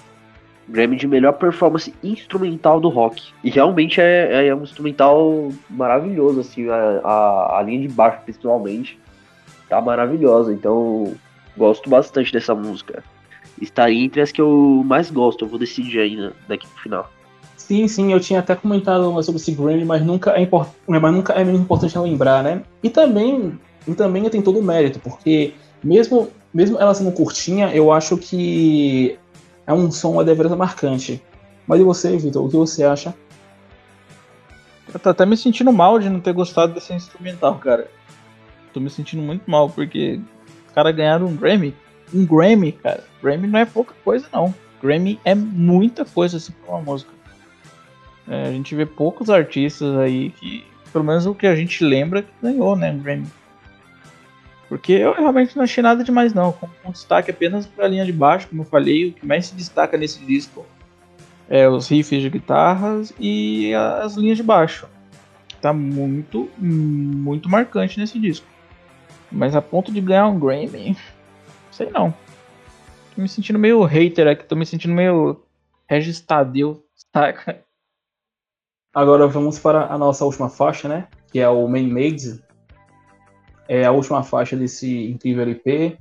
[0.68, 3.32] Grammy de melhor performance instrumental do rock.
[3.44, 9.00] E realmente é, é um instrumental maravilhoso, assim, a, a, a, linha de baixo, principalmente,
[9.70, 10.52] tá maravilhosa.
[10.54, 11.14] Então,
[11.56, 13.04] gosto bastante dessa música.
[13.62, 17.12] Estaria entre as que eu mais gosto, eu vou decidir ainda daqui pro final.
[17.56, 20.70] Sim, sim, eu tinha até comentado sobre esse Grammy, mas nunca é, import...
[20.88, 22.62] mas nunca é menos importante lembrar, né?
[22.84, 25.54] E também, e também tem todo o mérito, porque
[25.84, 29.18] mesmo, mesmo ela sendo curtinha, eu acho que
[29.68, 31.22] é um som deveras marcante.
[31.68, 33.14] Mas e você, Vitor, o que você acha?
[34.92, 37.92] Eu tô até me sentindo mal de não ter gostado desse instrumental, cara.
[38.74, 40.22] Tô me sentindo muito mal, porque
[40.66, 41.76] os caras ganharam um Grammy.
[42.14, 43.04] Um Grammy, cara.
[43.22, 44.56] Grammy não é pouca coisa, não.
[44.82, 47.12] Grammy é muita coisa assim pra uma música.
[48.30, 52.22] É, a gente vê poucos artistas aí que, pelo menos o que a gente lembra,
[52.22, 53.28] que ganhou, né, um Grammy.
[54.70, 58.06] Porque eu realmente não achei nada demais não, com um destaque apenas para a linha
[58.06, 60.66] de baixo, como eu falei, o que mais se destaca nesse disco
[61.50, 64.88] é os riffs de guitarras e as linhas de baixo.
[65.62, 68.46] Tá muito, muito marcante nesse disco.
[69.32, 70.98] Mas a ponto de ganhar um Grammy,
[71.72, 72.14] sei não.
[73.16, 75.42] Tô me sentindo meio hater aqui, tô me sentindo meio
[75.90, 77.64] Regis Tadeu, saca?
[78.94, 81.08] Agora vamos para a nossa última faixa, né?
[81.32, 82.42] Que é o Main Made,
[83.68, 85.98] é a última faixa desse incrível LP.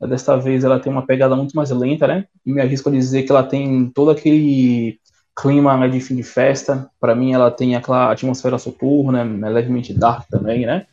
[0.00, 2.26] Desta vez ela tem uma pegada muito mais lenta, né?
[2.44, 4.98] E me arrisco a dizer que ela tem todo aquele
[5.36, 6.90] clima né, de fim de festa.
[7.00, 10.86] Para mim, ela tem aquela atmosfera soturna, é levemente dark também, né?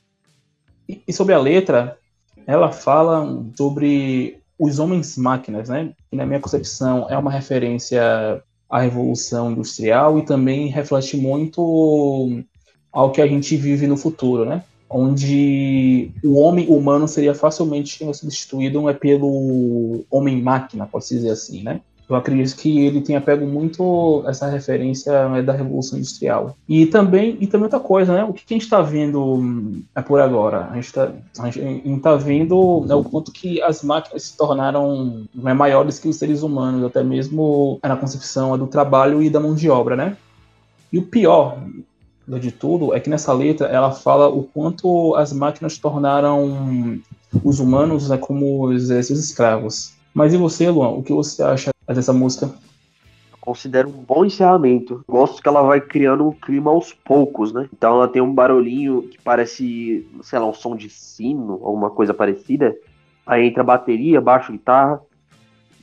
[0.87, 1.97] E, e sobre a letra,
[2.45, 5.93] ela fala sobre os homens máquinas, né?
[6.09, 12.43] Que na minha concepção é uma referência à revolução industrial e também reflete muito
[12.91, 14.63] ao que a gente vive no futuro, né?
[14.91, 21.81] Onde o homem humano seria facilmente substituído é pelo homem-máquina, pode-se dizer assim, né?
[22.09, 26.57] Eu acredito que ele tenha pego muito essa referência né, da Revolução Industrial.
[26.67, 28.25] E também, e também outra coisa, né?
[28.25, 30.67] O que, a gente está vendo hum, é por agora?
[30.71, 31.09] A gente está
[32.01, 36.43] tá vendo né, o quanto que as máquinas se tornaram né, maiores que os seres
[36.43, 40.17] humanos, até mesmo na concepção do trabalho e da mão de obra, né?
[40.91, 41.59] E o pior,
[42.39, 46.99] de tudo é que nessa letra ela fala o quanto as máquinas tornaram
[47.43, 49.93] os humanos né, como os, esses escravos.
[50.13, 50.89] Mas e você, Luan?
[50.89, 52.53] O que você acha dessa música?
[53.41, 55.03] considero um bom encerramento.
[55.07, 57.67] Gosto que ela vai criando um clima aos poucos, né?
[57.73, 62.13] Então ela tem um barulhinho que parece, sei lá, um som de sino, alguma coisa
[62.13, 62.75] parecida.
[63.25, 65.01] Aí entra bateria, baixo, guitarra.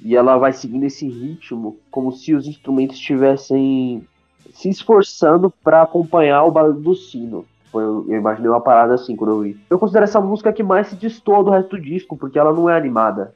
[0.03, 4.07] E ela vai seguindo esse ritmo como se os instrumentos estivessem
[4.53, 7.45] se esforçando para acompanhar o barulho do sino.
[7.73, 9.61] Eu, eu imaginei uma parada assim quando eu vi.
[9.69, 12.69] Eu considero essa música que mais se destoa do resto do disco, porque ela não
[12.69, 13.33] é animada.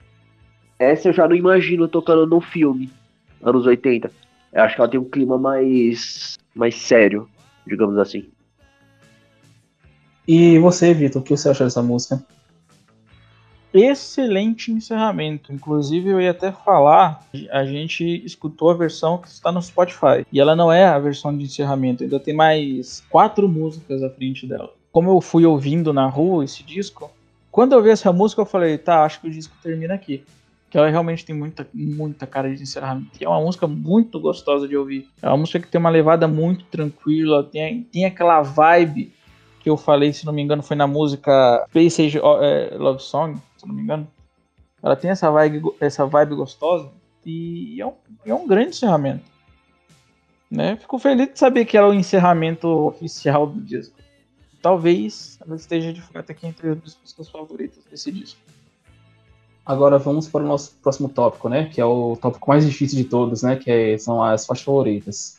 [0.78, 2.90] Essa eu já não imagino tocando num filme,
[3.42, 4.10] anos 80.
[4.52, 7.28] Eu acho que ela tem um clima mais, mais sério,
[7.66, 8.28] digamos assim.
[10.26, 12.22] E você, Vitor, o que você acha dessa música?
[13.72, 15.52] Excelente encerramento.
[15.52, 20.26] Inclusive, eu ia até falar, a gente escutou a versão que está no Spotify.
[20.32, 24.46] E ela não é a versão de encerramento, ainda tem mais quatro músicas à frente
[24.46, 24.72] dela.
[24.90, 27.10] Como eu fui ouvindo na rua esse disco,
[27.50, 30.22] quando eu vi essa música, eu falei, tá, acho que o disco termina aqui.
[30.70, 33.10] Que ela realmente tem muita, muita cara de encerramento.
[33.20, 35.06] E é uma música muito gostosa de ouvir.
[35.20, 39.12] É uma música que tem uma levada muito tranquila, tem, tem aquela vibe
[39.62, 43.38] que eu falei, se não me engano, foi na música Space Age é, Love Song,
[43.62, 44.08] se não me engano.
[44.82, 46.90] Ela tem essa vibe, essa vibe gostosa
[47.24, 47.94] e é um,
[48.26, 49.24] é um grande encerramento.
[50.50, 50.76] Né?
[50.76, 53.96] Fico feliz de saber que é o encerramento oficial do disco.
[54.60, 58.40] Talvez ela esteja de fato aqui entre as músicas favoritas desse disco.
[59.64, 61.66] Agora vamos para o nosso próximo tópico, né?
[61.66, 63.56] Que é o tópico mais difícil de todos, né?
[63.56, 65.38] Que é, são as faixas favoritas.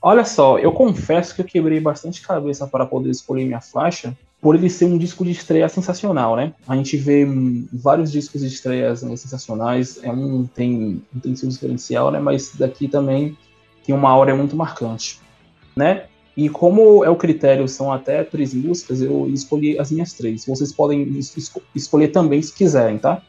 [0.00, 4.54] Olha só, eu confesso que eu quebrei bastante cabeça para poder escolher minha faixa, por
[4.54, 6.54] ele ser um disco de estreia sensacional, né?
[6.66, 7.26] A gente vê
[7.72, 12.18] vários discos de estreias né, sensacionais, é um tem, um tem seu diferencial, né?
[12.18, 13.36] Mas daqui também
[13.84, 15.20] tem uma aura muito marcante,
[15.76, 16.04] né?
[16.36, 20.46] E como é o critério, são até três músicas, eu escolhi as minhas três.
[20.46, 21.34] Vocês podem es
[21.74, 23.20] escolher também se quiserem, tá?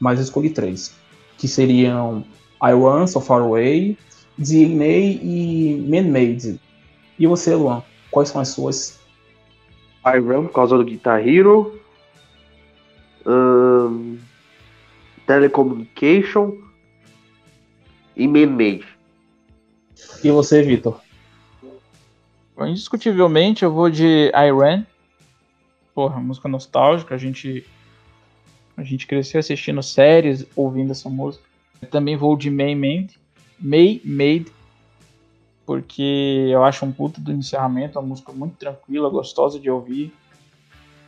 [0.00, 0.92] Mas eu escolhi três,
[1.38, 2.24] que seriam
[2.60, 3.96] I Run So Far Away,
[4.36, 6.60] DNA e Man-Made.
[7.18, 8.99] E você, Luan, quais são as suas?
[10.04, 11.78] I Run por causa do Guitar Hero.
[13.26, 14.18] Um,
[15.26, 16.56] telecommunication
[18.16, 18.86] e Man-Made.
[20.24, 21.00] E você, Vitor?
[22.58, 24.84] Indiscutivelmente eu vou de Iran.
[25.94, 27.66] Porra, música nostálgica, a gente
[28.76, 31.44] a gente cresceu assistindo séries, ouvindo essa música.
[31.82, 33.18] Eu também vou de May Made,
[33.58, 34.46] May Made,
[35.70, 40.12] porque eu acho um puta do encerramento, uma música muito tranquila, gostosa de ouvir.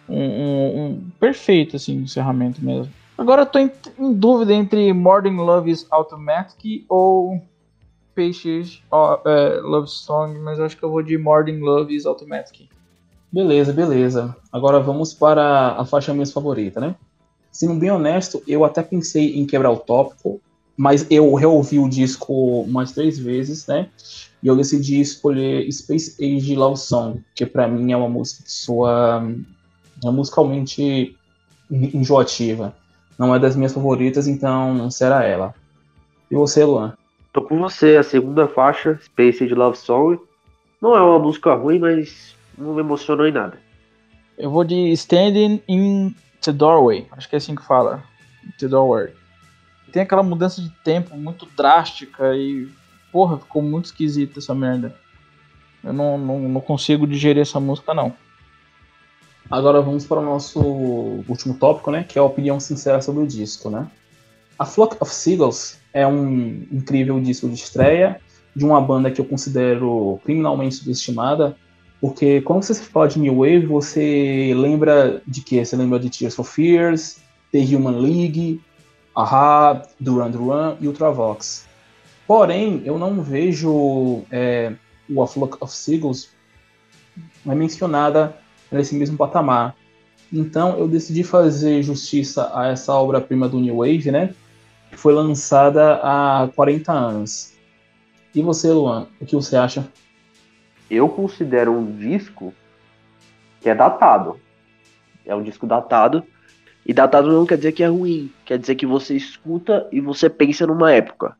[0.08, 2.92] Um, um, um perfeito, assim, encerramento mesmo.
[3.18, 7.42] Agora eu tô em, em, dúvida entre Modern Love is Automatic ou
[8.14, 12.68] Peixes uh, Love Song, mas acho que eu vou de Modern Love is Automatic.
[13.32, 14.36] Beleza, beleza.
[14.52, 16.94] Agora vamos para a faixa minha favorita, né?
[17.50, 20.40] Sendo bem honesto, eu até pensei em quebrar o tópico,
[20.76, 23.88] mas eu reouvi o disco mais três vezes, né?
[24.42, 28.52] E eu decidi escolher Space Age Love Song, que para mim é uma música que
[28.52, 29.22] soa
[30.04, 31.16] é musicalmente
[31.70, 32.74] enjoativa.
[33.18, 35.54] Não é das minhas favoritas, então será ela.
[36.30, 36.94] E você, Luan?
[37.32, 40.18] Tô com você, a segunda faixa, Space Age Love Song.
[40.80, 43.58] Não é uma música ruim, mas não me emocionou em nada.
[44.36, 48.02] Eu vou de Standing in The Doorway, acho que é assim que fala.
[48.58, 49.12] The Doorway.
[49.92, 52.68] Tem aquela mudança de tempo muito drástica e,
[53.12, 54.96] porra, ficou muito esquisita essa merda.
[55.84, 58.14] Eu não, não, não consigo digerir essa música, não.
[59.50, 60.60] Agora vamos para o nosso
[61.28, 62.04] último tópico, né?
[62.04, 63.86] Que é a opinião sincera sobre o disco, né?
[64.58, 68.20] A Flock of Seagulls é um incrível disco de estreia
[68.54, 71.56] de uma banda que eu considero criminalmente subestimada,
[72.00, 75.64] porque quando você fala de New Wave, você lembra de quê?
[75.64, 78.60] Você lembra de Tears for Fears, The Human League,
[79.14, 81.66] Aha, Duran Duran e Ultravox.
[82.26, 84.72] Porém, eu não vejo é,
[85.08, 86.30] o A Flock of Seagulls
[87.46, 88.36] é mencionada
[88.70, 89.76] nesse mesmo patamar.
[90.32, 94.34] Então eu decidi fazer justiça a essa obra-prima do New Wave, né?
[94.90, 97.52] Que foi lançada há 40 anos.
[98.34, 99.86] E você, Luan, o que você acha?
[100.92, 102.52] eu considero um disco
[103.62, 104.38] que é datado.
[105.24, 106.22] É um disco datado.
[106.84, 108.32] E datado não quer dizer que é ruim.
[108.44, 111.36] Quer dizer que você escuta e você pensa numa época.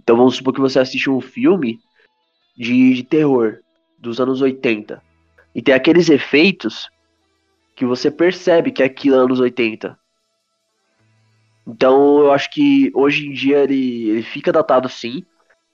[0.00, 1.78] Então vamos supor que você assiste um filme
[2.56, 3.58] de, de terror
[3.98, 5.02] dos anos 80.
[5.54, 6.88] E tem aqueles efeitos
[7.74, 9.98] que você percebe que é aquilo anos 80.
[11.66, 15.24] Então eu acho que hoje em dia ele, ele fica datado sim.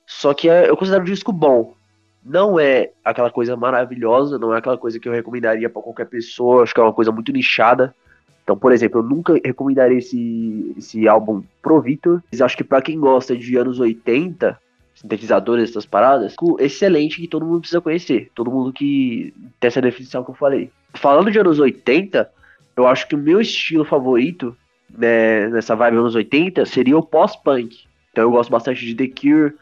[0.07, 1.77] Só que é, eu considero um disco bom
[2.25, 6.63] não é aquela coisa maravilhosa, não é aquela coisa que eu recomendaria para qualquer pessoa,
[6.63, 7.95] acho que é uma coisa muito nichada.
[8.43, 12.83] Então, por exemplo, eu nunca recomendaria esse, esse álbum pro Victor, mas acho que para
[12.83, 14.59] quem gosta de anos 80,
[14.95, 20.25] sintetizadores, essas paradas, excelente que todo mundo precisa conhecer, todo mundo que tem essa definição
[20.25, 20.71] que eu falei.
[20.95, 22.31] Falando de anos 80,
[22.77, 24.57] eu acho que o meu estilo favorito
[24.91, 27.85] né, nessa vibe anos 80 seria o pós-punk.
[28.11, 29.55] Então eu gosto bastante de The Cure,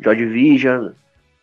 [0.00, 0.90] Joy Division,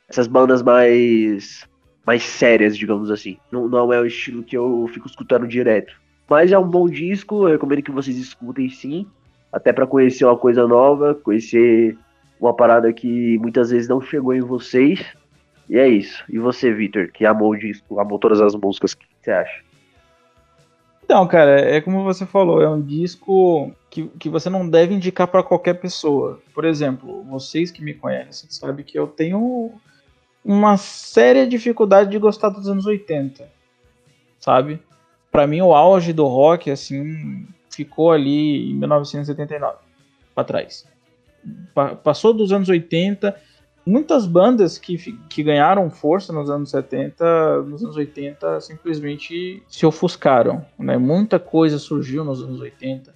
[0.07, 1.67] essas bandas mais
[2.05, 3.37] mais sérias, digamos assim.
[3.51, 6.02] Não, não é o estilo que eu fico escutando direto.
[6.29, 9.05] Mas é um bom disco, eu recomendo que vocês escutem sim,
[9.51, 11.97] até para conhecer uma coisa nova, conhecer
[12.39, 15.05] uma parada que muitas vezes não chegou em vocês.
[15.69, 16.23] E é isso.
[16.29, 19.63] E você, Victor, que amou o disco, amou todas as músicas, o que você acha?
[21.03, 25.27] Então, cara, é como você falou, é um disco que, que você não deve indicar
[25.27, 26.39] para qualquer pessoa.
[26.53, 29.71] Por exemplo, vocês que me conhecem sabem que eu tenho
[30.43, 33.47] uma séria dificuldade de gostar dos anos 80,
[34.39, 34.81] sabe?
[35.33, 39.77] Para mim, o auge do rock, assim, ficou ali em 1979,
[40.35, 40.85] para trás.
[41.73, 43.35] Pa passou dos anos 80,
[43.83, 44.95] muitas bandas que,
[45.27, 50.99] que ganharam força nos anos 70, nos anos 80, simplesmente se ofuscaram, né?
[50.99, 53.11] Muita coisa surgiu nos anos 80,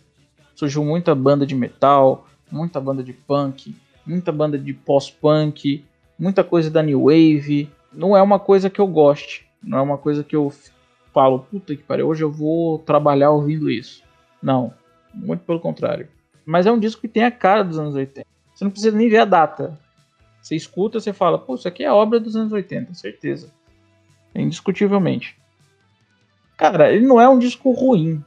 [0.56, 5.86] surgiu muita banda de metal, muita banda de punk, muita banda de pós-punk,
[6.18, 7.70] muita coisa da New Wave.
[7.94, 9.46] Não é uma coisa que eu goste.
[9.62, 10.52] Não é uma coisa que eu
[11.18, 14.04] falo, puta que pariu, hoje eu vou trabalhar ouvindo isso.
[14.40, 14.72] Não,
[15.12, 16.08] muito pelo contrário.
[16.46, 18.28] Mas é um disco que tem a cara dos anos 80.
[18.54, 19.80] Você não precisa nem ver a data.
[20.40, 23.52] Você escuta, você fala, pô, isso aqui é obra dos anos 80, certeza.
[24.36, 25.36] Indiscutivelmente.
[26.56, 28.24] Cara, ele não é um disco ruim,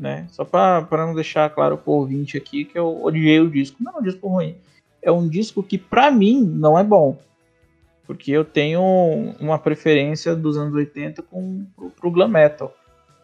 [0.00, 0.26] né?
[0.28, 3.76] Só para não deixar claro pro ouvinte aqui que eu odiei o disco.
[3.80, 4.56] Não é um disco ruim.
[5.00, 7.16] É um disco que, para mim, não é bom.
[8.06, 8.82] Porque eu tenho
[9.40, 12.74] uma preferência dos anos 80 com, pro, pro glam metal.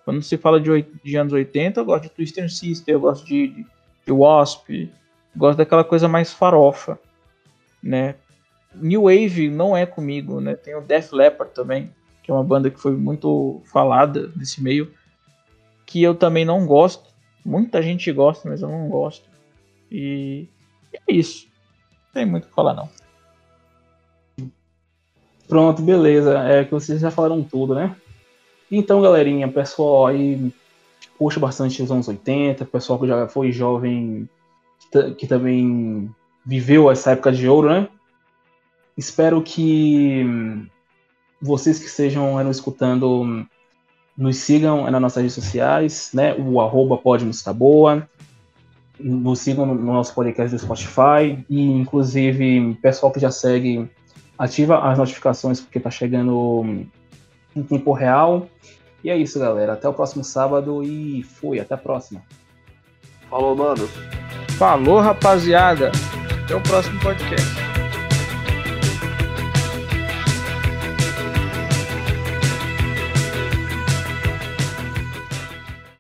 [0.05, 3.49] Quando se fala de, de anos 80, eu gosto de Twister Sister, eu gosto de,
[3.49, 3.67] de,
[4.07, 4.91] de Wasp,
[5.37, 6.99] gosto daquela coisa mais farofa,
[7.83, 8.15] né?
[8.75, 10.55] New Wave não é comigo, né?
[10.55, 14.93] Tem o Def Leppard também, que é uma banda que foi muito falada nesse meio,
[15.85, 17.09] que eu também não gosto.
[17.45, 19.29] Muita gente gosta, mas eu não gosto.
[19.91, 20.49] E
[20.93, 21.49] é isso.
[22.07, 22.89] Não tem muito o que falar, não.
[25.49, 26.39] Pronto, beleza.
[26.39, 27.97] É que vocês já falaram tudo, né?
[28.71, 30.53] Então, galerinha, pessoal aí
[31.19, 34.29] puxa bastante os anos 80, pessoal que já foi jovem,
[35.17, 36.09] que, também
[36.47, 37.89] viveu essa época de ouro, né?
[38.97, 40.25] Espero que
[41.41, 43.47] vocês que estejam nos escutando
[44.17, 46.35] nos sigam nas nossas redes sociais, né?
[46.35, 48.09] O arroba pode música boa.
[48.99, 51.45] Nos sigam no nosso podcast do Spotify.
[51.49, 53.89] E, inclusive, pessoal que já segue,
[54.39, 56.87] ativa as notificações porque tá chegando
[57.55, 58.49] em tempo real.
[59.03, 59.75] E é isso, galera.
[59.75, 61.61] Até o próximo sábado e fui.
[61.61, 62.23] Até a próxima.
[63.29, 63.89] Falou, mano.
[64.59, 65.91] Falou, rapaziada.
[66.45, 67.68] Até o próximo podcast.